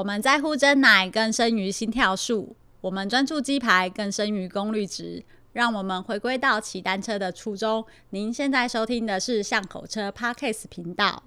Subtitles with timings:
[0.00, 5.22] 我们在乎真奶更胜于心跳数，我们专注鸡排更胜于功率值。
[5.52, 7.84] 让我们回归到骑单车的初衷。
[8.08, 11.22] 您现在收听的是巷口车 Parkes 频道。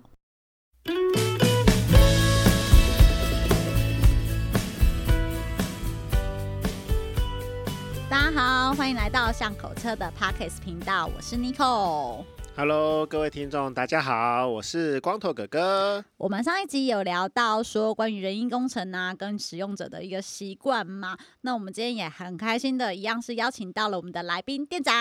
[8.09, 12.25] 大家好，欢迎来到巷口车的 Parkes 频道，我是 Nicole。
[12.55, 16.05] Hello，各位听众，大家好，我是光头哥哥。
[16.17, 21.17] 我们上一集有聊到说关于人因工程啊，跟使用者的一个习惯嘛。
[21.41, 24.93] 那我们今天也很开心的，一样是邀请到了我们的来宾店长。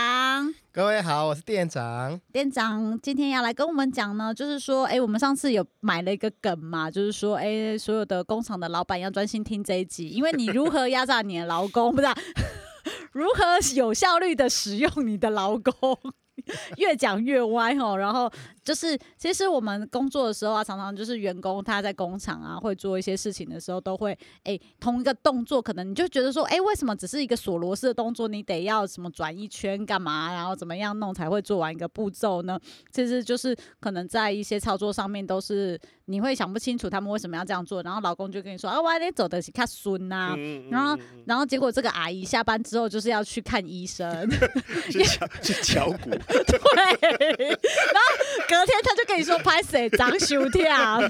[0.73, 2.19] 各位好，我是店长。
[2.33, 12.17] 店长今天要来跟我们讲呢，就是说，哎，我们上次有买了一个梗嘛，就是说，哎，所有的工厂的老板要专心听这一集，因为你如何压榨你的劳工，不是、啊？
[13.13, 15.99] 如何有效率的使用你的劳工？
[16.79, 18.31] 越讲越歪哦，然后
[18.65, 32.59] 就是其实我们工作的时候啊，常常就是员工他在工厂啊，会做一些事情的时候，都会哎同一个动作，可能你就觉得说，哎，为什么只是一个锁螺丝的动作，你得要什么转一圈干嘛，然后怎么样弄才会做完一个步骤呢？
[32.91, 35.79] 其实就是可能在一些操作上面都是
[36.13, 40.37] 你会想不清楚他们为什么要这样做，然后老公就跟你说啊，我得走的是看孙呐，
[40.71, 44.29] 然后然后结果这个阿姨下班之后就是要去看医生，
[44.93, 46.11] 去敲去敲骨。
[46.29, 48.05] 对，然后
[48.47, 51.01] 隔天他就跟你说拍谁长休跳，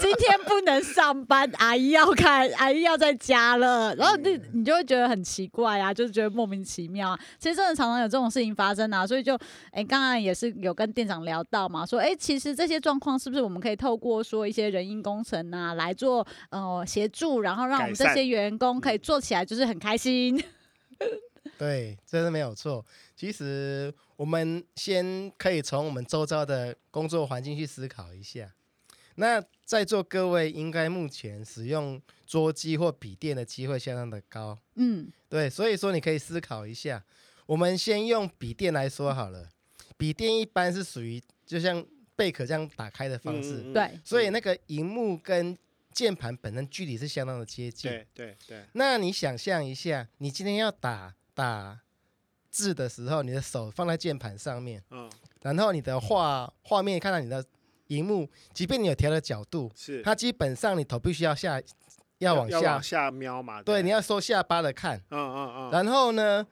[0.00, 3.94] 今天不能上班，阿姨要看，阿姨要在家了。
[3.94, 7.20] 然后你你就会觉得很奇怪啊，就是觉得莫名其妙啊。
[7.38, 9.38] 其实真的常常有这种事情发生啊，所以就
[9.70, 20.42] 哎，刚刚也是有跟店长聊到嘛，说哎，其实这些状况是不是我们可以透过说一些人因工程啊来做呃协助，然后让我们这些员工可以做起来就是很开心。
[21.58, 22.84] 对，这是没有错。
[23.14, 28.52] 其实我们先可以从我们周遭的工作环境去思考一下。
[29.16, 37.04] 那在座各位应该目前使用桌机或笔电的机会相当的高，嗯，对，所以说你可以思考一下。
[37.46, 39.48] 我们先用笔电来说好了，
[39.96, 41.84] 笔电一般是属于就像
[42.16, 45.56] 贝壳这样打开的方式，对、嗯，所以那个荧幕跟
[45.92, 48.64] 键盘本身距离是相当的接近，对对对。
[48.72, 51.80] 那你想象一下，你今天要打打。
[52.50, 55.10] 字的时候，你的手放在键盘上面，嗯，
[55.42, 57.44] 然后你的画画面看到你的
[57.88, 60.00] 荧幕，即便你有调的角度，是。
[60.02, 61.60] 它基本上你头必须要下，
[62.18, 62.60] 要往下。
[62.60, 65.70] 要往下瞄嘛，对，对，你要收下巴的看，嗯嗯嗯。
[65.72, 66.46] 然后呢，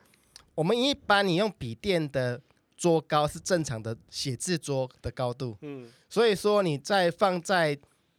[0.56, 2.40] 我们一般你用笔电的
[2.82, 7.78] 桌高是正常的写字桌的高度，嗯，所以说你在放在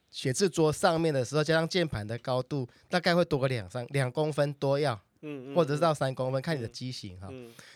[0.09, 4.97] 写字桌上面的时候，加上键盘的高度，大概会多个两三两公分多要。
[5.25, 7.29] 嗯，或者是到三公分，看你的机型哈。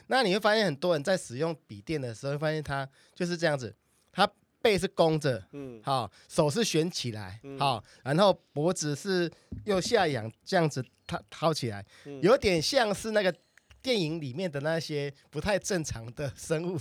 [0.07, 3.73] 那你会发现很多人在使用笔电的时候，会发现它就是这样子，
[4.11, 4.29] 他
[4.61, 9.29] 背是弓着，嗯，好，手是悬起来，好，然后脖子是
[9.65, 11.85] 右下仰，这样子掏掏起来，
[12.21, 13.33] 有点像是那个
[13.81, 16.79] 电影里面的那些不太正常的生物。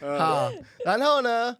[0.18, 0.50] 好，
[0.84, 1.56] 然后呢，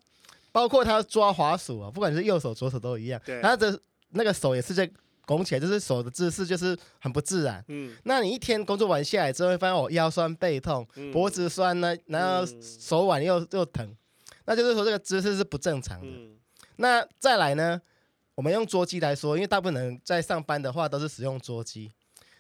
[0.50, 4.91] 包括他抓滑鼠啊，不管是右手左手都一样，他的那个手也是在。
[5.25, 7.64] 拱起来就是手的姿势就是很不自然。
[7.69, 13.97] 嗯，那你一天工作完下来之后，会发现我腰酸背痛，嗯、脖子酸呢，然后手腕又又疼，
[14.47, 16.08] 那就是说这个姿势是不正常的。
[16.08, 16.36] 嗯、
[16.75, 17.81] 那再来呢，
[18.34, 21.92] 我们用桌机来说，因为大部分人在上班的话都是使用桌机。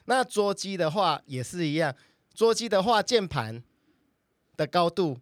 [0.04, 1.94] 那桌机的话也是一样，
[2.34, 3.62] 桌机的话键盘
[4.56, 5.18] 的高度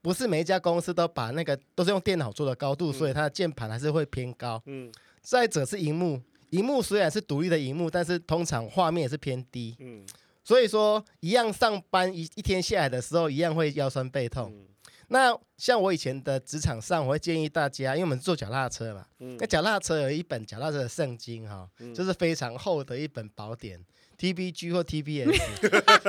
[0.00, 4.62] 不是每一家公司都把那个都是用电脑做的高度，嗯、所以它的键盘还是会偏高。
[4.66, 6.20] 嗯，再者是荧幕。
[6.50, 9.76] 荧幕虽然是独立的荧幕，但是通常画面也是偏低。
[9.80, 10.06] 嗯，
[10.42, 14.50] 所以说一样上班一一天下来的时候，一样会腰酸背痛。
[14.50, 14.66] 嗯、
[15.08, 23.84] 那像我以前的职场上，我会建议大家，因为我们是坐脚踏车嘛，嗯、那脚踏车有一本脚踏车的圣经哈，嗯、就是非常厚的一本宝典。
[24.18, 25.30] T B G 或 T B S，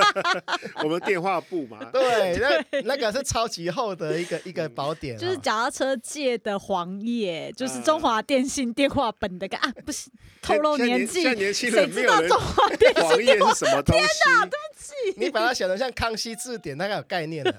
[0.83, 2.35] 我们电话簿嘛， 对，
[2.71, 10.09] 那那个是超级厚的一个 一个宝典，就是脚踏车界的黄页，就是中华电信电话本的个啊，不是
[10.41, 11.21] 透露年纪，
[11.53, 14.01] 谁知道中华电信黄页是什么东西？
[14.01, 17.53] 天哪，对不起，你把它写得像康熙字典，大概有概念的。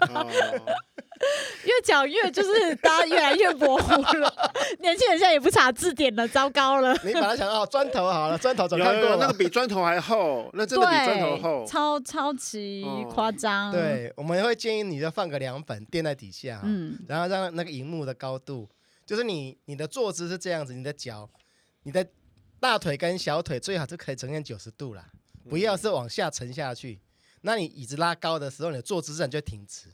[1.65, 6.97] 越讲越就是大家越来越模糊了， 年轻人现在也不查字典了，糟糕了。
[7.05, 13.71] 你把它想到砖头好了，砖头总看过了，那个比砖头还厚，那真的比砖头厚，超超级夸张。
[13.71, 18.69] 对，我们会建议你就放个凉粉垫在底下，嗯，然后让那个荧幕的高度，
[19.05, 21.29] 就是你你的坐姿是这样子，你的脚，
[21.83, 22.07] 你的
[22.59, 25.05] 大腿跟小腿最好是可以呈现九十度啦，
[25.49, 27.01] 不要是往下沉下去。
[27.43, 29.87] 那你椅子拉高的时候，你的坐姿自然就挺直。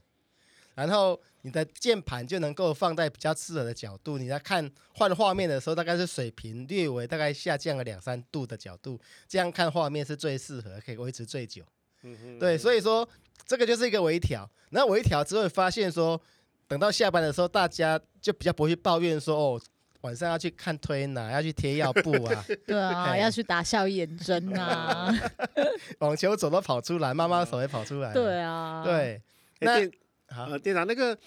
[0.76, 4.16] 然后你的键盘就能够放在比较适合的角度。
[4.16, 11.64] 你在看换画面的时候，大概是水平略微大概下降了两三度的角度，这样看画面是最适合，可以维持最久。
[12.02, 13.08] 嗯哼，对，所以说
[13.44, 14.48] 这个就是一个微调。
[14.70, 16.20] 然后微调之后发现说，
[16.68, 19.60] 等到下班的时候，大家就比较不会去抱怨说哦。
[20.02, 25.12] 晚上要去看推拿，要去贴药布啊，对啊，要去打消炎针啊，
[25.98, 29.20] 网球肘都跑出来，妈妈手也跑出来，对啊，对。
[29.58, 29.80] 那
[30.28, 31.18] 好，店长那个，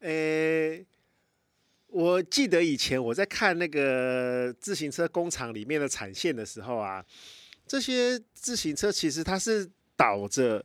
[0.00, 0.78] 呃，
[1.88, 7.04] 我记得以前我在看那个自行车工厂里面的产线的时候啊，
[7.66, 10.64] 这些自行车其实它是倒着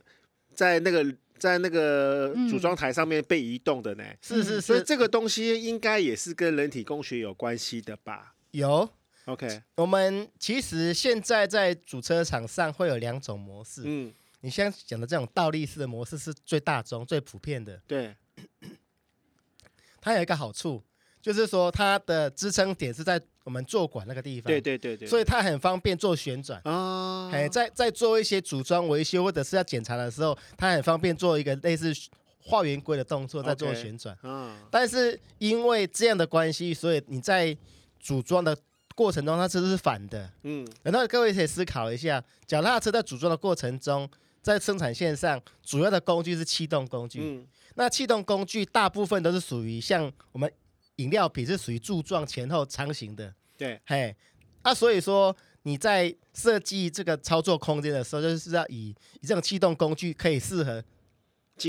[0.54, 1.14] 在那个。
[1.38, 4.04] 在那个组装台上面被移动的呢？
[4.22, 8.34] 是是，所以这个东西应该也是跟人体工学有关系的吧？
[8.52, 8.88] 有
[9.26, 9.60] ，OK。
[9.74, 13.82] 我们其实现在在主车场上会有两种模式。
[13.84, 14.14] 嗯，
[14.46, 17.82] 你现在讲的这种倒立式的模式是最大宗、最普遍的。
[17.84, 18.14] 对，
[20.00, 20.80] 它有一个好处，
[21.20, 23.20] 就是说它的支撑点是在。
[23.42, 27.30] 我们坐管那个地方，对对对对，所以它很方便做旋转啊。
[27.32, 31.94] 哎，在在做一些组装维修或者是要检查的时候，它很方便做一个类似
[32.40, 34.18] 画圆规的动作，在做旋转。
[34.24, 34.58] 嗯。
[34.68, 37.56] 但是因为这样的关系，所以你在
[38.00, 38.58] 组装的
[38.96, 40.28] 过程中，它其实是反的。
[40.42, 40.66] 嗯。
[40.82, 44.10] 然后各位可以思考一下，脚踏车在组装的过程中，
[44.54, 47.20] 在生产线上主要的工具是气动工具。
[47.20, 47.46] 嗯。
[47.74, 50.50] 那气动工具大部分都是属于像我们。
[50.96, 54.16] 饮料瓶是属于柱状前后长形的，对，嘿，
[54.62, 58.88] 啊，所以说你在设计这个操作空间的时候，就是要以
[59.20, 60.82] 以这种气动工具可以适合，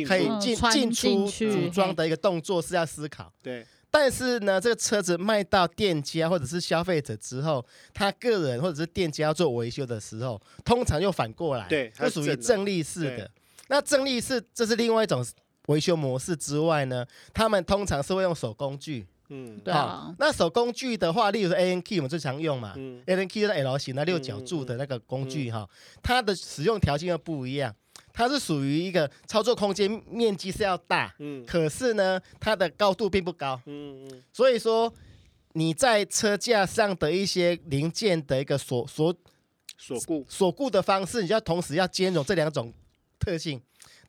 [0.08, 3.68] 可以进进出组装的一个动作是要思考，对。
[3.90, 13.32] 但是呢，这个车子卖到店家或者是消费者之后，他个人或者是店家要做维修的时候，通常又反过来，对，就属于正立式的。
[13.70, 15.26] 那正立式这是另外一种
[15.68, 19.06] 维修模式之外呢，他们通常是会用手工具。
[19.30, 20.16] 嗯，对啊。
[20.20, 25.68] 那手工具的话，例如说 key 我们最常用嘛，嗯，Allen key 是 L 型的六角柱的那个工具哈，
[26.02, 27.76] 它的使用条件又不一样，
[28.18, 34.92] 它是属于一个操作空间面积是要大，嗯，可是呢，它的高度并不高，嗯嗯，所以说
[35.54, 39.16] 你在车架上的一些零件的一个锁锁
[39.78, 42.74] 锁固锁固的方式，你就要同时要兼容这两种
[43.20, 43.62] 特性。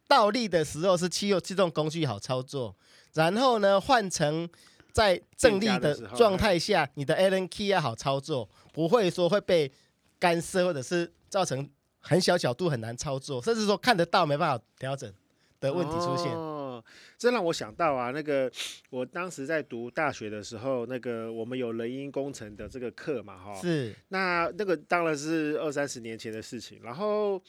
[0.08, 2.74] 倒立的时候是气动气动工具好操作，
[3.12, 4.48] 然后呢换成。
[4.90, 9.70] 在正立的状态下，你的 Allen key 要好操作，不会说会被
[10.18, 11.68] 干涉，或者是造成
[12.08, 15.12] 很小角度很难操作，甚至说看得到没办法调整
[15.60, 16.32] 的问题出现。
[16.32, 16.82] 哦，
[17.18, 18.50] 这让我想到啊，那个
[18.90, 23.94] 我当时在读大学的时候，那个我们有人因工程的这个课嘛，哈，是。
[24.08, 27.40] 那那个当然是二三十年前的事情，然后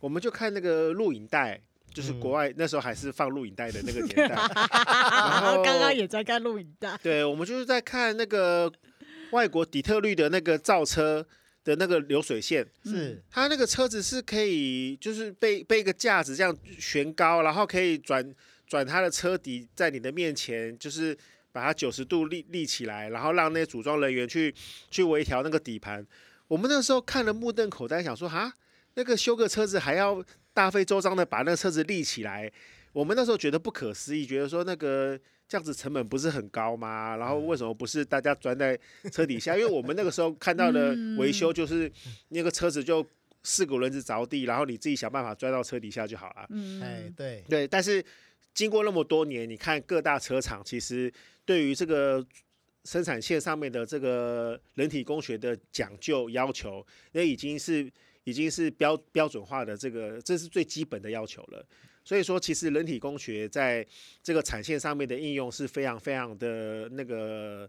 [0.00, 1.60] 我们就看那个录影带。
[1.92, 6.96] 就是国外那时候还是放录影带的那个年代， 然后刚刚也在看录影带。
[7.02, 8.72] 对，我们就是在看那个
[9.32, 11.26] 外国底特律的那个造车
[11.64, 18.34] 的那个流水线，是它那个车子是可以就是被被一个架子这样悬高，然后可以转
[18.66, 21.16] 转它的车底在你的面前，就是
[21.52, 24.54] 把它九十度立立起来，然后让那些组装人员去
[24.90, 26.06] 去微调那个底盘。
[26.48, 28.52] 我们那时候看了目瞪口呆，想说哈，
[28.94, 30.24] 那个修个车子还要。
[30.52, 32.50] 大费周章的把那个车子立起来，
[32.92, 35.18] 我们那时候觉得不可思议，觉得说那个
[35.50, 37.16] 这样子成本不是很高吗？
[37.16, 38.78] 然后为什么不是大家钻在
[39.10, 39.56] 车底下？
[39.56, 41.90] 因为我们那个时候看到的维修就是
[42.28, 43.04] 那个车子就
[43.42, 46.46] 四个轮子着地，然后你自己想办法钻到车底下就好了。
[46.50, 47.66] 嗯，哎，对对。
[47.66, 48.00] 但是
[48.54, 51.12] 经过那么多年，你看各大车厂其实
[51.44, 52.24] 对于这个
[52.84, 57.90] 生产线上面的这个人体工学的讲究要求，那已经是。
[58.24, 61.66] 已经是标标准化的这个，这是最基本的要求了。
[62.04, 63.86] 所以说，其实人体工学在
[64.22, 67.68] 这个产线上面的应用是非常非常的那个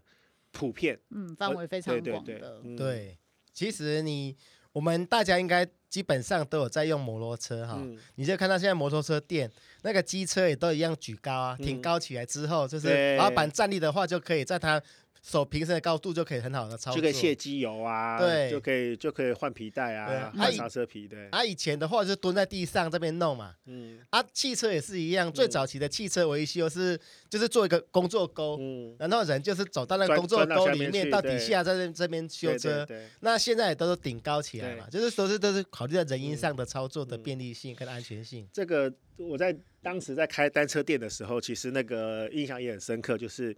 [0.50, 2.32] 普遍，嗯，范围非常广的。
[2.32, 3.18] 对，对，对，嗯、对，
[3.52, 4.36] 其实你
[4.72, 9.50] 我们大家应该基本上都有在用摩托车哈，嗯、你就看到现在摩托车店
[9.82, 14.82] 那个机车也都一样举高啊，挺高起来之后，就是老板站立的话就可以在它。
[15.22, 21.28] 手平身的高度就可以很好的操作，就可以卸机油啊，对，就可以就可以换皮带啊，换刹车皮，对。
[21.28, 26.98] 啊，以前的话就是蹲在地上这边弄嘛，嗯，啊，汽车也是一样，最早期的汽车维修是
[27.30, 32.84] 就是做一个工作沟，嗯，然后人就是走到那个工作沟里面到底下在这这边修车，
[33.20, 38.48] 那现在也都是顶高起来嘛，就是都是都是考虑在人因上的操作的便利性跟安全性。
[38.52, 43.56] 这个我在当时在开单车店的时候，其实那个印象也很深刻，就是。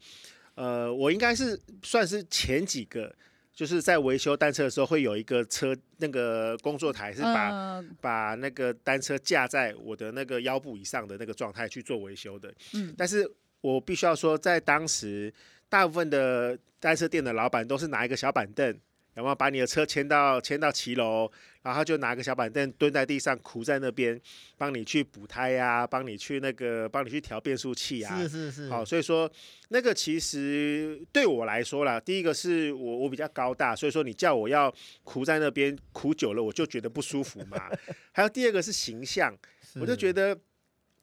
[0.54, 3.14] 呃，我应该是算是前几个
[3.52, 12.52] 就是在维修单车的时候，会有一个车那个工作台，是把、呃、把那个单车架在我的那个腰部以上的那个状态去做维修的。
[12.74, 13.30] 嗯，但是
[13.60, 15.32] 我必须要说，在当时，
[15.68, 18.78] 大部分的单车店的老板都是拿一个小板凳。
[19.14, 21.30] 有没有把你的车牵到牵到骑楼，
[21.62, 24.20] 然后就拿个小板凳蹲在地上，哭在那边，
[24.58, 28.18] 帮你去补胎呀、啊，帮你去那个，帮你去调变速器啊。
[28.18, 28.68] 是是是。
[28.68, 29.30] 好，所以说
[29.68, 37.70] 那个其实对我来说啦，第一个是我我比较高大，所以说你叫我要哭在那边哭久了，我就觉得不舒服嘛。
[38.10, 39.32] 还有第二个是形象，
[39.80, 40.36] 我就觉得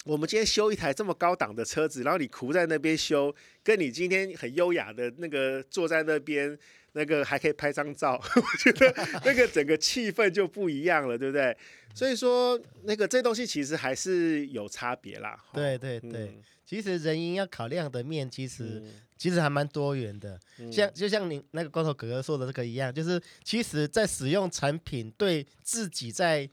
[0.03, 6.60] 我们今天修一台这么高档的车子，然后你哭在那边修，跟你今天很优雅的那个坐在那边。
[6.94, 8.94] 那个还可以拍张照， 我觉得
[9.26, 11.56] 那个整个气氛就不一样了，对不对？
[11.94, 15.38] 所以说，那个这东西其实还是有差别啦。
[15.54, 20.40] 对对对，嗯、其实人因要考量的面，其实、嗯、其实还蛮多元的。
[20.60, 26.50] 嗯、像就像你那个光头哥哥说的这个一样，就是其实在使用产品，对自己在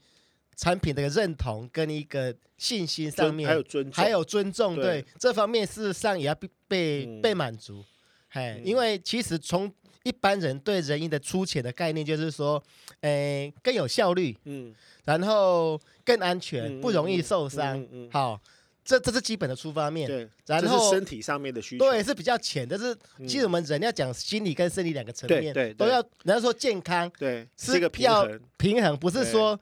[0.57, 5.05] 产品的认同跟一个信心上面，还有尊重，还有尊重，对，对。
[5.17, 7.85] 这方面事实上也要被被、嗯、被满足。
[8.27, 9.73] 嘿，嗯、因为其实从
[10.09, 12.61] 一般人对人因的粗浅的概念就是说，
[13.01, 14.73] 诶，更有效率，嗯，
[15.05, 18.41] 然后更安全，不容易受伤，嗯，好，
[18.83, 22.97] 这这是基本的出发面，对，然后身体上面的需求，对，是比较浅，但是
[23.27, 29.59] 其实我们人要讲心理跟生理两个层面，对，都要，人家说健康，对，是一个平衡，平衡不是说，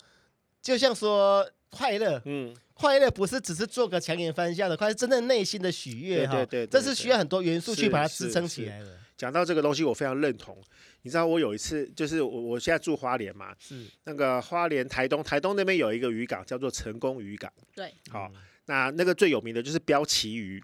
[0.62, 8.98] 就像说快乐，嗯，快乐不是只是做个强颜欢笑的快乐，真正内心的喜悦，哈，对，这是需要很多元素去把它支撑起来的。
[9.18, 10.56] 讲到这个东西，我非常认同。
[11.02, 17.52] 你知道我有一次，就是我我现在住花莲嘛，是那个花莲台东，台东那边有一个渔港叫做成功渔港。
[17.74, 18.32] 对，好，
[18.66, 20.62] 那那个最有名的就是标旗鱼。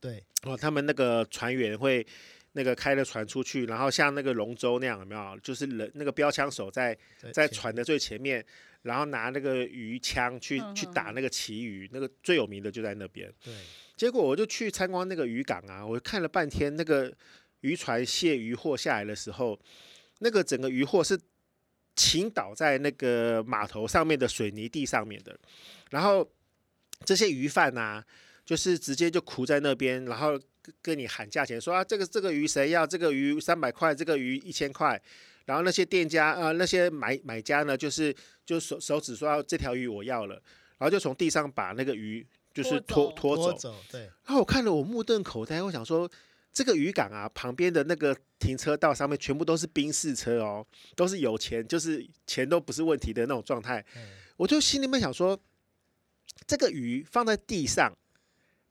[0.00, 2.06] 对，哦，他们那个船员会
[2.52, 5.38] 那个开了船出去，然后像那个龙舟那样，有没有？
[5.42, 6.96] 就是人那个标枪手在
[7.32, 8.44] 在船的最前面，
[8.82, 13.32] 然后拿那个鱼枪去去打那个旗鱼，那个最有名的就在那边。
[13.42, 13.54] 对，
[13.96, 17.10] 结果我就去参观那个渔港啊，我看了半天那个。
[17.64, 19.58] 渔船卸渔货下来的时候，
[20.18, 21.18] 那个整个渔货是
[21.96, 25.34] 倾倒在那个码头上面的水泥地上面的，
[25.88, 26.28] 然后
[27.06, 28.04] 这些鱼贩呐，
[28.44, 30.38] 就是直接就哭在那边，然后
[30.82, 32.86] 跟你喊价钱，说啊，这个这个鱼谁要？
[32.86, 35.00] 这个鱼三百块，这个鱼一千块。
[35.46, 40.34] 然后那些店家啊、呃，那些买买家呢，就是就手手指说这条鱼我要了，
[40.76, 43.74] 然后就从地上把那个鱼就是拖拖走，拖走。
[43.90, 44.00] 对。
[44.26, 46.10] 然后我看了，我目瞪口呆，我想说。
[46.54, 53.84] 这个渔港啊，旁边的那个停车道上面全部都是宾士车哦，都是有钱，就是钱都不是问题的那种状态。
[53.96, 54.02] 嗯、
[54.36, 55.36] 我就心里面想说，
[56.46, 57.92] 这个鱼放在地上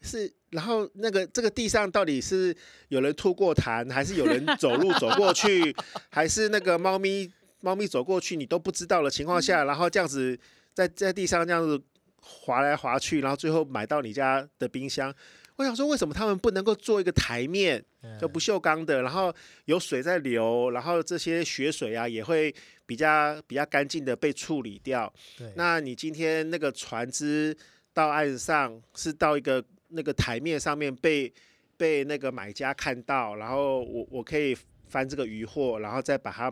[0.02, 2.56] 是，然后那个这个地上到底是
[2.88, 5.76] 有人吐过痰，还是有人走路走过去，
[6.10, 10.40] 还是那个猫咪猫咪走过去你都不知道的情况下，然后这样子
[10.74, 11.82] 在在地上这样子
[12.22, 15.14] 滑来滑去，然后最后买到你家的冰箱。
[15.56, 17.84] 我想说，为什么他们不能够做一个台面，
[18.20, 19.32] 就不锈钢的，然后
[19.66, 22.54] 有水在流，然后这些血水啊也会
[22.88, 25.14] 比较比较干净的被处理掉。
[25.56, 27.56] 那你今天那个船只
[27.94, 31.32] 到岸上是到一个那个台面上面被
[31.78, 34.58] 被那个买家看到，然后我我可以
[34.88, 36.52] 翻这个渔货，然后再把它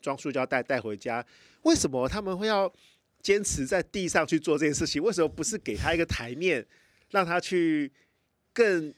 [0.00, 1.22] 装塑胶袋带回家。
[1.64, 2.72] 为什么他们会要
[3.20, 5.02] 坚持在地上去做这件事情？
[5.02, 6.66] 为什么不是给他一个台面，
[7.10, 7.92] 让他去？
[8.52, 8.94] 更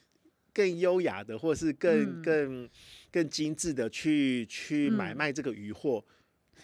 [0.53, 2.69] 更优雅的，或是更更
[3.11, 6.03] 更精致的去去买卖这个渔获。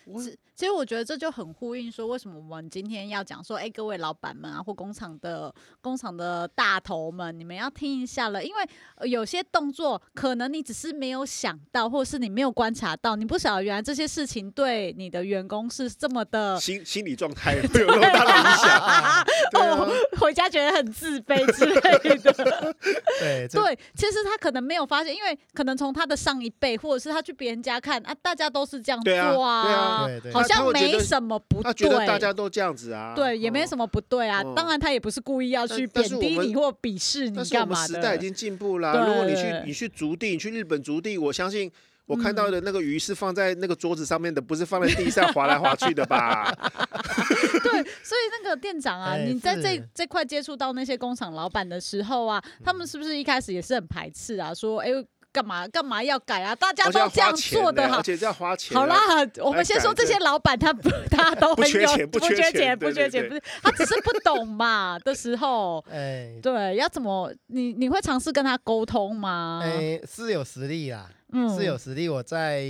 [0.05, 0.22] 我
[0.55, 19.24] 其实我觉得这就很呼应说，为什么我们今天要讲说，哎，各位老板们啊，或工厂的工厂的大头们，你们要听一下了，因为有些动作可能你只是没有想到，或者是你没有观察到，你不晓得原来这些事情对你的员工是这么的心心理状态会有那么大的影响，
[19.62, 22.34] 哦，回家觉得很自卑之类的。
[23.19, 34.43] 对对，其实他可能没有发现，因为可能从他的上一辈，或者是他去别人家看啊，大家都是这样做啊，对啊，对对，好像没什么不对，他觉得大家都这样子啊，对，也没什么不对啊。
[34.55, 37.93] 当然，他也不是故意要去贬低你或鄙视你干嘛的。
[37.95, 41.71] 时代已经进步了，如果你去你去足地，你去日本足地，我相信
[42.05, 46.51] 我看到的那个鱼是放在那个桌子上面的，不是放在地上滑来滑去的吧？
[47.63, 47.71] 对，
[48.03, 54.53] 所以那个店长啊， 你在这这块接触到那些工厂老板的时候啊，他们是不是一开始也是很排斥啊？
[54.53, 54.89] 说，哎。
[55.31, 56.55] 干嘛干嘛要改啊？
[56.55, 58.75] 大家都这样做的哈，而且要花钱。
[58.75, 58.95] 好啦，
[59.43, 65.83] 我们先说这些老板，他不， 他都很有 不缺钱，不缺钱，不是他只是不懂嘛的时候。
[65.89, 69.62] 哎，对，要怎么你你会尝试跟他沟通吗？
[69.63, 72.09] 哎，是有实力啦，嗯，是有实力。
[72.09, 72.65] 我在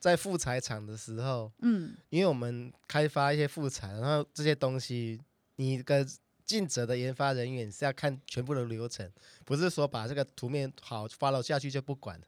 [0.00, 5.20] 在副材厂的时候，嗯，因为我们开发一些副材，然后这些东西，
[5.56, 6.04] 你一个
[6.52, 9.10] 尽责的研发人员是要看全部的流程，
[9.46, 12.20] 不是说把这个图面好 follow 下去就不管。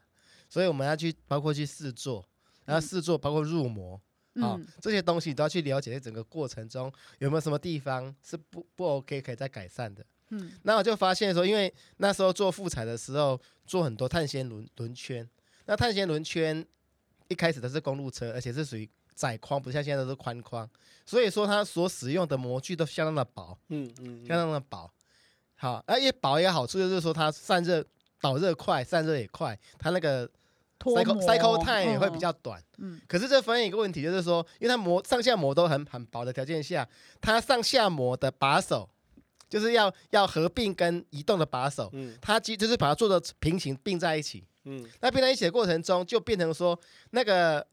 [0.49, 2.25] 所以我们要去包括去试做，
[2.65, 4.03] 然后试做包括入模，好、
[4.37, 10.05] 嗯哦、这些东西都要去了解，在整个过程中有没有什么地方是不不 OK 可以再改善的。
[10.31, 15.29] 嗯，那我就发现说，因为那时候做复彩的时候做很多碳纤轮轮圈，
[15.67, 16.65] 那碳纤轮圈
[17.29, 20.69] 一开始都是公路车，而且是属于窄框，不像现在都是宽框，
[21.07, 24.27] 所以说它所使用的模具都相当的薄，嗯嗯，嗯。
[24.27, 24.91] 相当的薄。
[25.57, 27.85] 好，而且薄也好处就是说它散热
[28.21, 30.31] 导热快，散热也快，它那个。
[30.81, 36.87] cycle cycle time 也会比较短，嗯，可是这发现一个问题，就是说，因为它膜上下膜都很很薄的条件下，
[37.23, 38.87] 它上下膜的把手
[39.49, 46.79] 就是要要合并跟移动的把手，嗯，它即就是把它做的平行并在一起，嗯，那并在一起的过程中，就变成说
[47.13, 47.67] 那个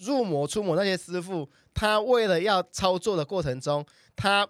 [0.00, 4.48] 入模出模那些师傅，他为了要操作的过程中，他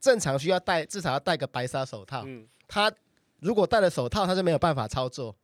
[0.00, 2.92] 正常需要戴至少要戴个白纱手套，嗯，他
[3.40, 5.34] 如果戴了手套，他就没有办法操作。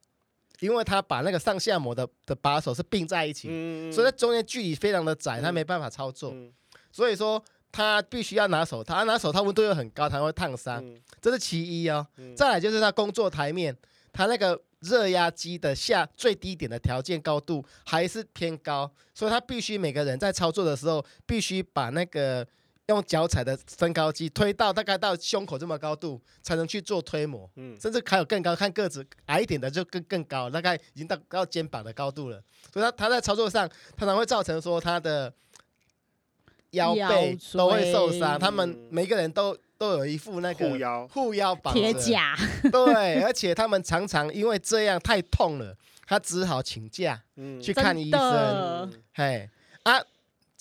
[0.61, 6.31] 因为他把那个上下模的的把手是并在一起，嗯、所以在中间距离非常的窄，他没办法操作。
[6.33, 6.53] 嗯、
[6.93, 12.07] 所以说他必须要拿手套，他拿手套温度又很高，他会烫伤，嗯、这是其一哦。
[12.17, 13.77] 嗯、再来就是他工作台面，
[14.13, 22.47] 他那个热压机的下最低点的条件高度还是偏高，所以他必须每个人在操作的时候必须把那个。
[22.89, 32.43] 用脚踩的升高机推到大概到胸口这么高度，才能去做推磨，嗯，甚至还有更高，看个子矮一点的就更更高，大概已经到到肩膀的高度了。
[32.73, 35.33] 所以他他在操作上，常常会造成说他的
[36.71, 38.37] 腰背都会受伤。
[38.39, 41.09] 他们每个人都都有一副那个护腰。
[41.09, 42.37] 护腰绑铁甲，
[42.71, 49.51] 对，而且他们常常因为这样太痛了，他只好请假，嗯，去看医生，嘿。
[49.83, 50.01] 啊。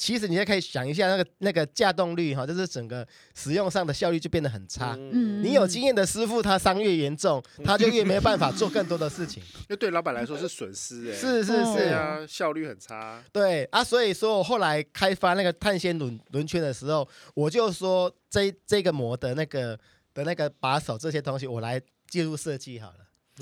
[0.01, 4.95] 其实你也可以想一下，那个那个架动率哈，就是整个使用上的效率就变得很差。
[4.97, 9.43] 嗯，你有经验的师傅，他伤越严重，他就越没有办法做更多的事情。
[9.69, 11.13] 那对老板来说是损失哎。
[11.15, 13.23] 是是是啊，效率很差。
[13.31, 19.77] 对啊，所以说我后来开发那个碳纤轮轮圈的时候，我就说这这个模的那个
[20.15, 22.95] 的那个把手这些东西，我来介入设计好了。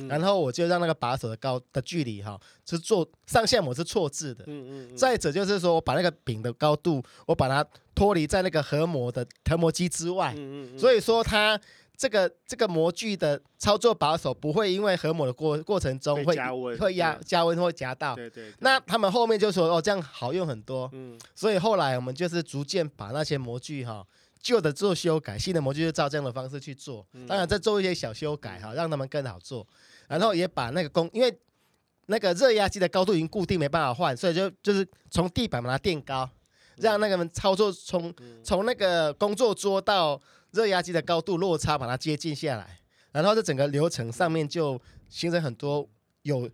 [0.08, 4.44] 然后我就让那个把手的高的距离哈，是做上下模是错置的。
[4.48, 4.96] 嗯嗯。
[4.96, 10.34] 再者就是说我把那个柄的高度，我把它脱离在那个合模的合模机之外。
[10.38, 10.80] 嗯嗯。
[10.80, 11.60] 所以说它
[11.98, 18.16] 这个这个模具的操作把手不会因为合模的过过程中会加温，会压加温会夹到。
[18.16, 18.54] 对对。
[18.60, 20.90] 那他们后面就说哦，这样好用很多。
[20.94, 21.20] 嗯。
[21.36, 24.06] 所以后来我们就是逐渐把那些模具哈，
[24.42, 27.06] 旧的做修改，新的模具就照这样的方式去做。
[27.28, 29.68] 当然再做一些小修改哈，让他们更好做。
[30.10, 31.34] 然后也把那个工，因为
[32.08, 36.30] 那个热压机的高度已经固定，没办法换，所以就就是从地板把它垫高，
[36.76, 42.80] 让那个人操作从从那个工作桌到热压机的高度落差把它接近下来，
[43.14, 45.88] 然后这整个流程上面就形成很多
[46.24, 46.50] 有。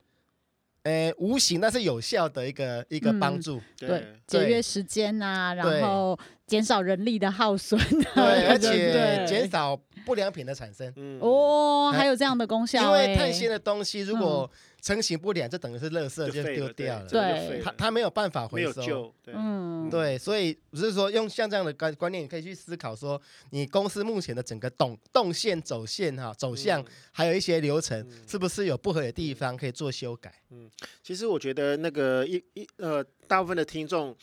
[0.84, 6.16] 呃，无形但是有效的一个一个帮助，嗯、对，节约时间啊，然后
[6.46, 7.76] 减少人力的耗损，
[8.14, 10.94] 对，而且减少不良品的产生。
[10.96, 14.50] 嗯、哦，还有这样的功效，因为碳纤的东西如果。
[14.86, 17.08] 成型不良，就等于是垃圾就丢掉了。
[17.08, 19.12] 对，它它没有办法回收。
[19.26, 30.32] 嗯，对，所以不是说用像这样的观观念，你可以去思考说，你公司目前的整个动动线走线哈走向，还有一些流程，是不是有不合理的地方可以做修改？
[30.52, 30.70] 嗯，
[31.02, 34.16] 其实我觉得那个一一呃，大部分的听众，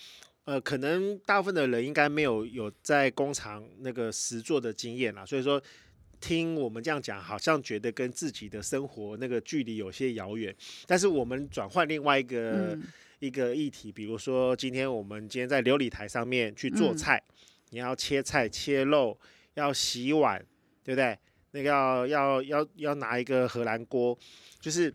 [0.45, 5.63] 呃，可能大部分的人应该没有有在工厂那个实做的经验啦，所以说。
[6.25, 10.55] 听我们这样讲，好像觉得跟自己的生活那个距离有些遥远。
[10.87, 12.83] 但是我们转换另外一个、嗯、
[13.19, 17.35] 一个议题，比如说今天我们今天在琉璃台上面去做菜，嗯、
[17.71, 19.19] 你要切菜切肉，
[19.55, 20.39] 要洗碗，
[20.85, 21.19] 对不对？
[21.51, 24.17] 那个要要要要拿一个荷兰锅，
[24.61, 24.95] 就是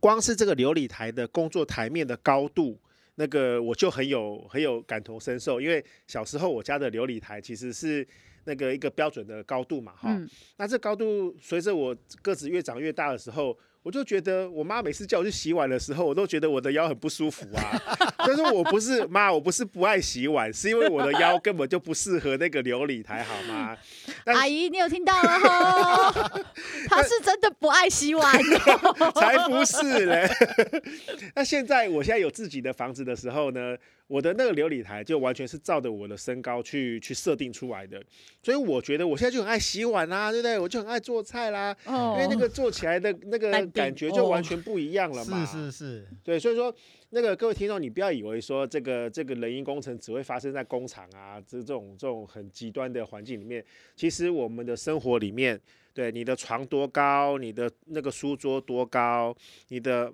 [0.00, 2.80] 光是这个琉璃台的工作台面的高度，
[3.16, 8.06] 那个我就很有很有感同身受，因为小时候我家的琉璃台其实是。
[8.48, 13.58] 那个一个标准的高度嘛，哈、嗯，那这高度随着我个子越长越大的时候。
[13.86, 17.80] 我就觉得我妈每次叫我去洗碗的时候，我都觉得我的腰很不舒服啊。
[18.18, 23.78] 但是我不是妈，我不是不爱洗碗，是因为我的腰根本就不适合那个琉璃台，好吗？
[24.26, 26.40] 阿姨，你有听到了吼？
[26.88, 28.32] 他是真的不爱洗碗，
[29.14, 30.28] 才不是嘞。
[31.34, 38.02] 那现在我现在有自己的房子的时候呢，我的那个琉璃台就完全是照着我的身高去去设定出来的，
[38.42, 40.58] 所以我觉得我现在就很爱洗碗啦，对不对？
[40.58, 43.66] 我就很爱做菜啦，因为那个做起来的那个。
[43.72, 46.74] 感觉就完全不一样了嘛，是是是，对，所以说
[47.16, 55.58] 那个各位听众，你不要以为说这个这个人因工程只会发生在工厂啊，这这种这种很极端的环境里面，其实我们的生活里面，
[55.94, 59.34] 对你的床多高，你的那个书桌多高，
[59.68, 60.12] 你的。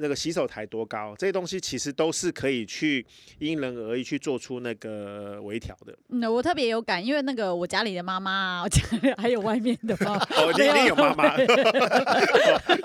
[0.00, 1.14] 那个洗手台多高？
[1.18, 3.04] 这些东西其实都是可以去
[3.38, 5.94] 因人而异去做出那个微调的。
[6.08, 10.24] 嗯，我特别有感，因为那个我家里的妈妈，我家里还有外面的妈妈。
[10.36, 11.36] 哦，你你有妈妈？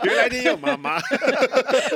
[0.03, 0.99] 原来你有妈妈。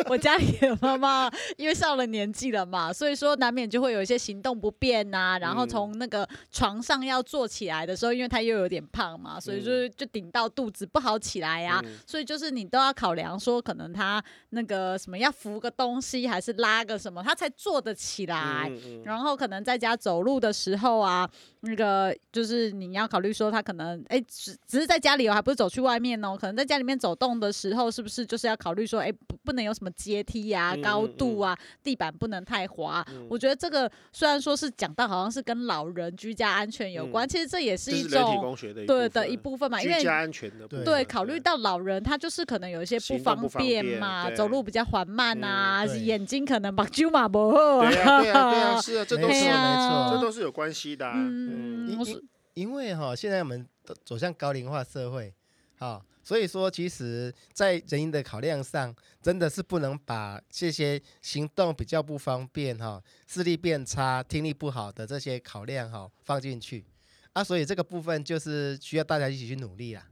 [0.07, 5.39] 我家里的妈妈因为上了年纪了嘛，所以说难免就会有一些行动不便呐、啊。
[5.39, 11.81] 然后从那个床上要坐起来的时候，因为她又有点胖嘛，所以就就顶到肚子不好起来呀、啊。
[11.83, 14.97] 嗯、所以就是你都要考量说，可能她那个。
[15.09, 18.69] 什么要扶个东西，还是拉个什么，他才坐得起来。
[18.69, 21.27] 嗯嗯、然后可能在家走路的时候啊，
[21.61, 26.37] 那个就是你要考虑说，他可能哎，只只是在家里哦，还不是走去外面哦。
[26.39, 33.05] 可能在家里面走动的时候，是不是就是要考虑说，哎，不不能有什么阶梯啊、高度啊，地板不能太滑。
[33.11, 38.55] 嗯、我觉得这个虽然说是讲到好像是跟老人居家安全有关，嗯、其实这也是一种
[38.87, 45.09] 对的一部分嘛，因为居家安全的对，对考虑到老人他就是可能有一些不方便嘛，走路比较缓。
[45.09, 47.89] 慢啊，嗯、眼睛可能把酒嘛不好啊。
[47.89, 51.15] 对啊，对啊，对啊，是啊，这都是没错，这都是有关系的、啊。
[51.49, 53.67] 嗯，因因因为哈，现在我们
[54.03, 55.33] 走向高龄化社会，
[55.77, 66.85] 哈，所以说其实，在人因的考量上，真的是不能把这些行动比较不方便哈、视力变差、听力不好的这些考量哈放进去
[67.33, 70.07] 啊，所以这个部分就是需要大家一起去努力啦。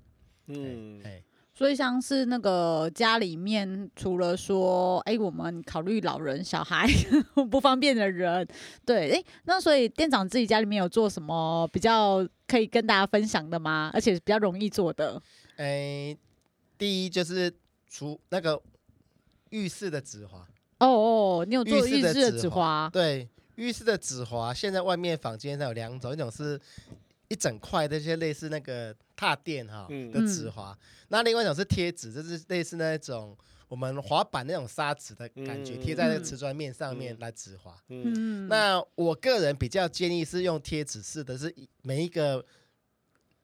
[0.47, 1.23] 嗯，哎。
[1.57, 6.87] 所以像是那个家里面，除了说，哎，我们考虑老人、小孩
[7.49, 8.47] 不方便的人，
[8.85, 13.89] 对，哎，那所以店长自己家里面有做什么比较可以跟大家分享的吗？
[13.91, 15.19] 而且比较容易做的？
[15.55, 16.15] 哎，
[16.77, 17.51] 第一就是
[17.89, 18.61] 除那个
[19.49, 20.47] 浴室的纸滑。
[20.77, 22.87] 哦哦，你有做浴室的纸滑？
[22.93, 26.61] 对，浴室的纸滑，现在外面房间上有两种，一种是。
[27.29, 33.37] 一整块的一些类似那个踏垫哈的纸滑，嗯、那另外一种是贴纸，就是类似那种
[33.67, 37.77] 我们滑板那种砂纸的感觉，贴、嗯、在那个瓷砖面上面来纸滑。
[37.89, 42.45] 嗯，那我个人比较建议是用贴纸式的，是每一个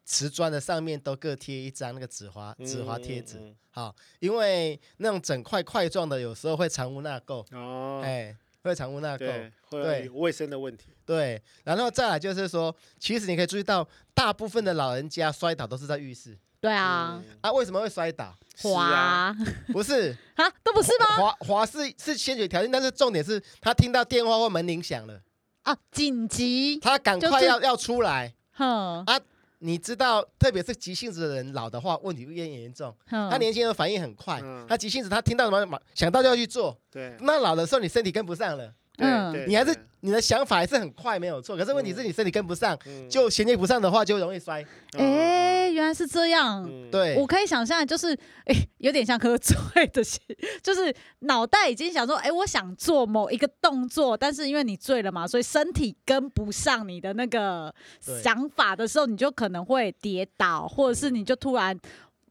[0.05, 7.45] 瓷砖的上面都各贴一张那个纸滑纸滑贴纸，好，因为那种整块块状的有时候会藏污纳垢。
[7.51, 8.37] 哦，哎。
[8.63, 10.87] 会藏污纳垢，对，会有卫生的问题。
[11.05, 16.37] 对，然后再来就是说，其实你可以注意到，大部分的老人家摔倒都是在浴室。
[16.61, 18.33] 对啊，啊，为什么会摔倒？
[18.61, 19.35] 滑？
[19.73, 21.17] 不是 啊，都不是吗？
[21.17, 25.19] 滑滑是是先决条件，但是重点是他听到电话或门铃响了
[25.63, 28.33] 啊，紧急，他赶快要要出来。
[28.53, 29.19] 哼啊。
[29.65, 32.93] 你知道，特别是急性子的人，老的话问题会越严重。
[33.11, 36.77] 嗯、他年轻人反应很快，嗯、他急性子，他听到什么，想到就要去做。
[36.91, 38.73] 对，那老的时候你身体跟不上了。
[38.97, 41.57] 嗯，你还是你的想法还是很快，没有错。
[41.57, 44.63] 可是问题是你身体跟不上，嗯、就衔接不上的话，就容易摔。
[44.97, 46.63] 哎、欸，原来是这样。
[46.69, 48.13] 嗯、对，我可以想象，就是
[48.45, 49.55] 哎、欸，有点像喝醉
[49.87, 50.03] 的，
[50.61, 61.79] 就是脑袋已经想说，哎、欸，我想做某一个动作，但是因为你醉了嘛，所以身体跟不上你的那个想法的时候，你就可能会跌倒，或者是你就突然。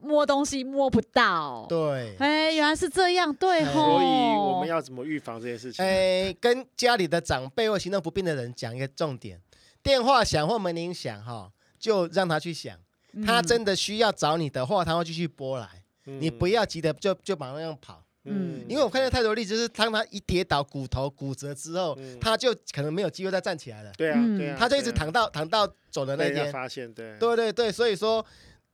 [0.02, 3.72] 摸东西摸不到，对，哎，原来是这样，对吼。
[3.72, 5.84] 所以我们要怎么预防这件事情？
[5.84, 9.40] 哎，跟家里的长辈或行动不便的人讲一个重点：
[9.80, 12.76] 电话响或门铃响，哈，就让他去响。
[13.24, 15.68] 他真的需要找你的话，他会继续拨来。
[16.04, 23.92] 你不要急着就就马上跑，嗯，因为我看到太多例子，就是当他一跌倒，骨头骨折之后，他就可能没有机会再站起来了。
[23.96, 26.50] 对啊，对啊，他就一直躺到躺到走的那天。
[26.50, 28.24] 发现，对，对对对，所以说。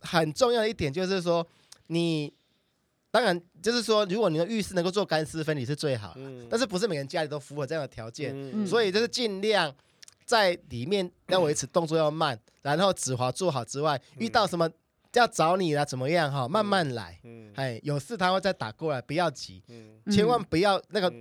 [0.00, 1.46] 很重要的一点就是说，
[1.88, 2.32] 你
[3.10, 9.74] 当然就是说，如果你的浴室能够做干湿分离是最好，嗯、但是不是每个人家里都符合这样的条件，嗯、所以就是尽量
[10.24, 14.70] 在里面要维持动作要慢，嗯、然后止滑做好之外，嗯、遇到什么
[15.14, 21.12] 要找你啦怎么样哈，慢慢来，嗯、哎，有事他会再打过来，不要急，嗯、千万不要那个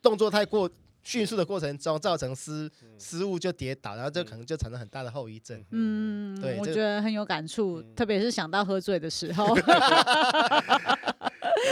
[0.00, 0.70] 动作太过。
[1.04, 5.62] 迅速的过程中造成失失误就跌倒，然后这可能就产生很大的后遗症。
[5.70, 9.54] 嗯，对，我觉得很有感触，嗯、特别是想到喝醉的时候。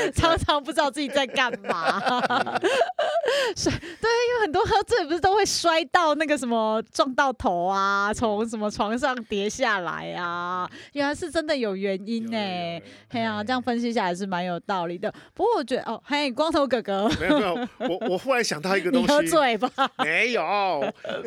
[0.14, 2.00] 常常不知道自己在干嘛，
[3.56, 12.82] 是，对，因为很多喝醉不是都会摔到那个什么撞到头啊，从什么床上跌下来啊，原来是真的有原因呢。
[13.08, 15.12] 嘿啊，这样分析下来是蛮有道理的。
[15.34, 19.70] 不过我觉得哦，嘿，光头哥哥，没有没有，我我忽然想到一个东西， 喝醉吧？
[19.98, 20.42] 没有，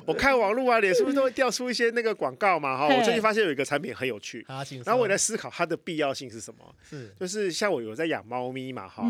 [0.06, 2.78] 我看网络啊，脸是不是都会掉出一些那个广告嘛？
[2.78, 4.46] 哈，我最近发现有一个产品很有趣，
[4.86, 6.66] 然后我在思考它的必要性是什么？
[6.90, 9.04] 是，就是像我有在养猫咪嘛，哈，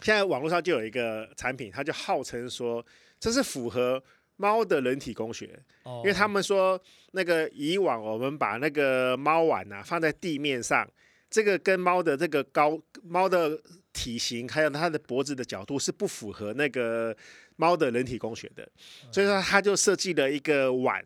[0.00, 2.84] 现在网络上就有一个产品，它就号称说
[3.18, 4.02] 这是符合
[4.36, 5.46] 猫的人体工学，
[5.84, 6.80] 因为他们说
[7.12, 10.90] 那个以往我们把那个猫碗啊放在地面上，
[11.28, 13.60] 这个跟猫的这个高猫的
[13.92, 17.14] 体型还有它的脖子的角度是不符合那个
[17.56, 18.66] 猫的人体工学的，
[19.12, 21.04] 所以说他就设计了一个碗，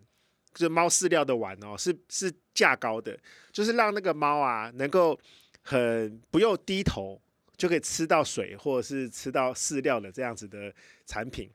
[0.52, 3.18] 就是猫饲料的碗哦，是是架高的，
[3.50, 5.18] 就是让那个猫啊能够
[5.62, 7.20] 很不用低头。
[7.56, 10.72] 就可以吃到水或者是吃到饲料的这样子的
[11.06, 11.50] 产品。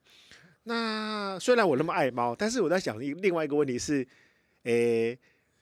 [0.63, 4.07] 那虽然我那么爱猫，但是我在想另外一个问题是，
[4.63, 5.17] 诶、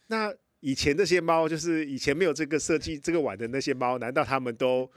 [0.08, 4.90] 那以前这些猫，就是以前没有这个设计这个碗的那些猫，难道他们都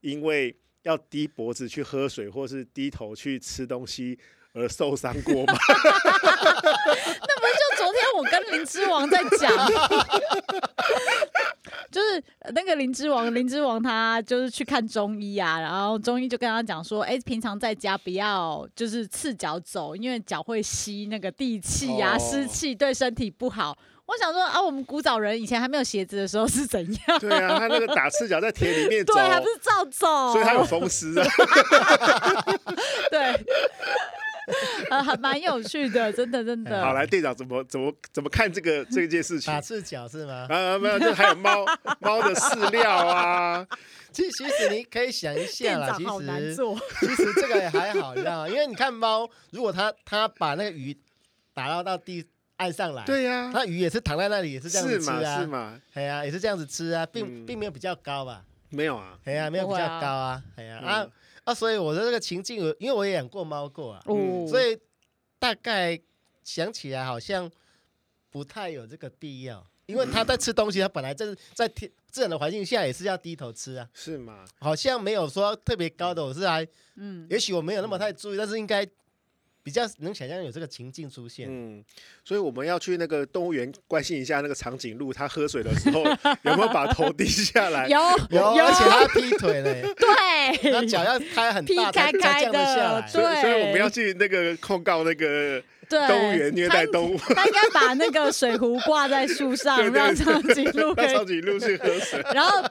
[0.00, 4.18] 因为要低脖子去喝水，或是低头去吃东西
[4.52, 5.54] 而受伤过吗？
[5.54, 9.50] 那不就昨天我跟灵芝王在讲。
[11.92, 12.24] 就是
[12.54, 23.76] 那个灵芝王， 灵芝王他就是去看中医啊，然后中医就跟他讲说，哎、欸，平常在家不要就是赤脚走，因为脚会吸那个地气啊、湿气，对身体不好。
[24.04, 27.18] 我想说啊，我们古早人以前还没有鞋子的时候是怎样？
[27.20, 31.26] 对啊，他那个打赤脚在田里面 走，对，还不是照走，所以他有风湿啊。
[33.10, 33.46] 对。
[34.92, 36.84] 呃，还蛮有趣的，真的真的。
[36.84, 39.50] 好，来队长怎么怎么怎么看这个这件事情？
[39.50, 40.46] 打赤脚是吗？
[40.50, 41.64] 啊，没有，就还有猫
[42.00, 43.66] 猫的饲料啊。
[44.12, 46.12] 其实其实你可以想一下啦， 其实
[47.00, 48.48] 其实这个也还好，你知道吗？
[48.48, 50.94] 因为你看猫，如果它它把那个鱼
[51.54, 52.26] 打捞到地
[52.58, 55.80] 岸上来，对呀，那鱼也是躺在那里，也是这样子吃啊，是吗？
[55.94, 58.42] 对呀，也是这样子吃啊，并并没有比较高吧？
[58.68, 61.06] 没有啊，哎呀，没有比较高啊，哎呀啊。
[61.44, 64.78] 啊，所以我的这个情境，因为我也养过猫过啊，嗯，所以
[65.38, 66.00] 大概
[66.44, 67.50] 想起来好像
[68.30, 74.44] 不太有这个必要，因为它在吃东西，它本来就是在天自然的环境下也是要低头吃啊，是吗？
[74.60, 78.88] 好像没有说特别高的，我是还，嗯，也许我没有那么太注意，但是应该。
[79.62, 81.84] 比较能想象有这个情境出现，嗯，
[82.24, 86.02] 所以我们要去那个动物园关心一下那个长颈鹿，它喝水的时候
[86.42, 87.86] 有没有把头低下来？
[87.88, 87.98] 有
[88.30, 95.62] 有，而且它劈腿嘞， 对，它脚要开很大才才降得下来，所以所以我们要去那个控告那个。
[95.98, 102.22] 对，动物园虐待动物，他应该把那个水壶挂在树上， 让长颈鹿可以长颈鹿去喝水。
[102.34, 102.62] 然后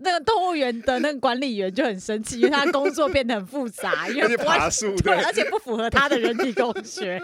[0.00, 7.20] 那个动物园的那个管理员就很生气，因为他工作变得很复杂， 因为爬树，对，而且不符合他的人体工学。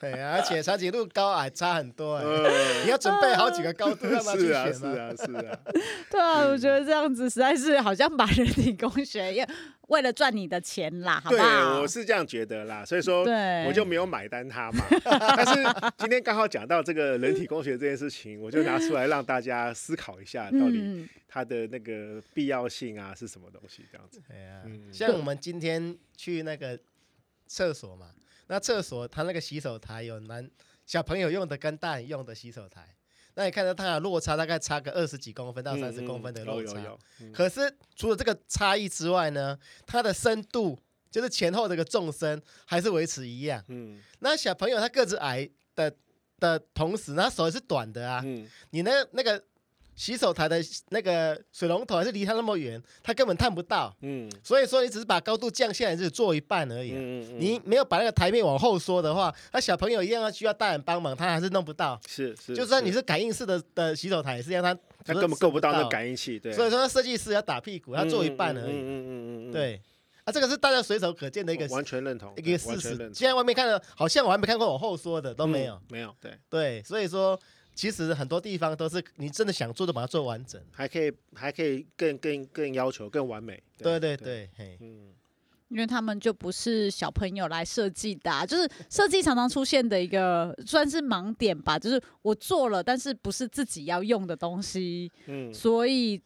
[0.00, 2.20] 对啊，而且长颈鹿高矮差很多，
[2.84, 4.74] 你要准备好几个高度去选。
[4.74, 5.56] 是啊，是啊，
[6.10, 9.48] 对啊，我觉得这样子实在是好像把人体工学也。
[9.88, 11.42] 为了赚你的钱啦，好不好？
[11.42, 13.24] 对，我是这样觉得啦，所以说
[13.66, 14.84] 我就没有买单它嘛。
[15.04, 23.84] 但是今天刚好讲到这个人体工学这件事情，我就拿出来让大家思考一下，到底它的那个必要性啊是什么东西？
[23.90, 24.22] 这样子。
[24.28, 26.78] 对啊，像我们今天去那个
[27.46, 28.10] 厕所嘛，
[28.46, 30.50] 那厕所它那个洗手台有男
[30.86, 32.88] 小朋友用的跟大人用的洗手台。
[33.34, 36.96] 那你看到它的落差大概差个二十几公分到三十公分的落差，
[37.32, 40.78] 可是除了这个差异之外呢，它的深度
[41.10, 43.62] 就是前后这个纵深还是维持一样。
[43.68, 45.94] 嗯，那小朋友他个子矮的
[46.38, 48.22] 的同时，他手也是短的啊。
[48.24, 49.42] 嗯，你那那个。
[49.96, 53.94] 洗手台的那个水龙头还是离它那么远，它根本探不到。
[54.02, 56.92] 嗯，所以说你只是把高度降下来，只做一半而已。
[56.92, 62.00] 嗯嗯，你没有把那个台面往后缩的话，那小朋友一样要需要大人帮忙，他还是弄不到。
[62.08, 66.38] 是是，就算你是感应式的的洗手台，实际上他他根本够不到那感应器。
[66.38, 68.72] 对，所以说设计师要打屁股，他做一半而已。
[68.72, 69.80] 嗯嗯嗯嗯，对。
[70.24, 72.96] 啊，这个是大家随手可见的一个完全认同一个事实。
[73.12, 75.78] 现在外面看的，好像我还没看过往后缩的都没有。
[75.90, 77.38] 没有，对对，所以说。
[77.74, 83.62] 其实很多地方都是你真的想做的，把它做完整，还可以还可以更更更要求更完美。
[83.78, 84.16] 对对。
[84.16, 85.12] 对，嘿，嗯，
[85.68, 96.22] 因为他们就不是小朋友来设计的啊，就是设计常常出现的一个算是盲点吧，就是我做了，但是不是自己要用的东西，嗯，所以。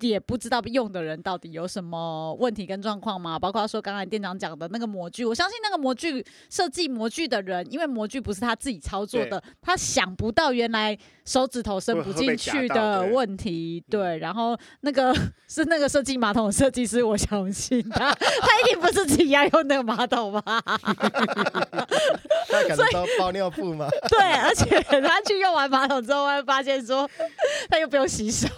[0.00, 3.38] 也不知道用的人到底有什么问题跟状况吗？
[3.38, 13.82] 包括说刚才店长讲的那个模具，我相信那个模具设计模具的人，因为模具不是他自己操作的，他想不到原来手指头伸不进去的问题。
[13.88, 15.14] 对，然后那个
[15.48, 20.42] 是那个设计马桶的设计师，我相信他， 他一定不是自己要用那个马桶吧？
[22.48, 23.88] 他可能都包尿布吗？
[24.08, 27.08] 对，而且他去用完马桶之后，会发现说
[27.70, 28.48] 他又不用洗手。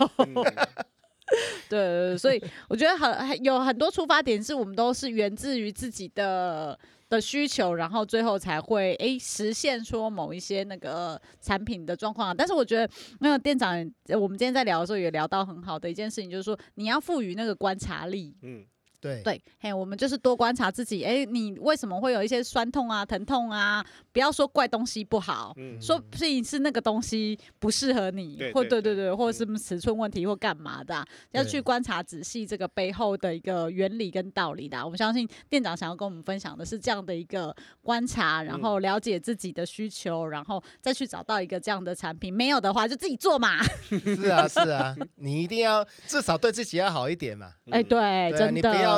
[1.68, 12.36] 对，所以我觉得很有很多出发点，是我们都是源自于自己的的需求，然后最后才会哎实现说某一些那个产品的状况。
[12.36, 12.88] 但是我觉得
[13.20, 13.74] 那个店长，
[14.20, 18.36] 我们今天在聊的时候也聊到很好的一件事情，就是说你要赋予那个观察力。
[18.42, 18.64] 嗯。
[19.06, 23.84] 对对，嘿，我们就是多观察自己，哎，你为什么会有一些酸痛啊、疼痛啊？
[24.12, 34.82] 不要说怪东西不好，嗯、说不定是那个东西不适合你，或对对对，或者是什么尺寸问题或干嘛的、啊，要去观察仔细这个背后的一个原理跟道理的。
[34.82, 42.32] 我们相信店长想要跟我们分享的是这样的一个观察，然后了解自己的需求，然后再去找到一个这样的产品。
[42.32, 43.62] 没有的话，就自己做嘛。
[43.88, 47.52] 是啊，是啊，你一定要至少对自己要好一点嘛。
[47.70, 48.50] 哎，对，真的。
[48.50, 48.95] 你不要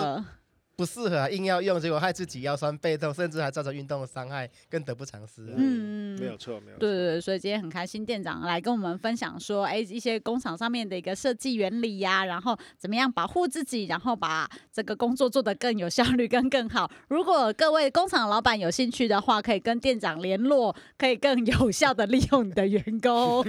[0.76, 5.52] 不适合，硬要用，结果害自己腰酸背痛，甚至还造成运动的伤害，更得不偿失。
[5.56, 6.78] 嗯，没有错，没有错。
[6.78, 16.88] 对对对，所以今天很开心，店长来跟我们分享说，哎，一些工厂上面的一个设计原理呀、啊，然后怎么样保护自己，然后把这个工作做得更有效率跟更好。
[17.08, 23.44] 如果各位工厂老板有兴趣的话，可以跟店长联络，可以更有效的利用你的员工。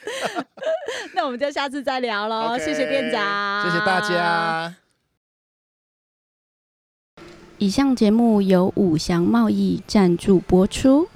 [1.16, 4.85] 那我们就下次再聊喽，Okay 谢谢店长，谢谢大家。
[7.58, 11.08] 以上节目由五祥贸易赞助播出。